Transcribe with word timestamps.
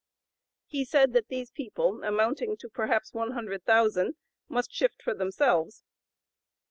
He 0.65 0.83
said 0.83 1.13
that 1.13 1.27
these 1.27 1.51
people, 1.51 2.01
amounting 2.03 2.57
perhaps 2.73 3.11
to 3.11 3.17
one 3.19 3.33
hundred 3.33 3.65
thousand, 3.65 4.15
"must 4.49 4.73
shift 4.73 4.99
for 5.03 5.13
themselves." 5.13 5.83